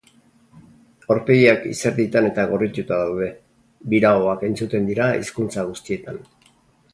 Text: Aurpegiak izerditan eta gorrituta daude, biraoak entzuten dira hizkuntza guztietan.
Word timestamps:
Aurpegiak 1.15 1.67
izerditan 1.71 2.29
eta 2.29 2.45
gorrituta 2.53 2.97
daude, 3.03 3.29
biraoak 3.95 4.47
entzuten 4.49 4.89
dira 4.93 5.11
hizkuntza 5.21 5.69
guztietan. 5.71 6.19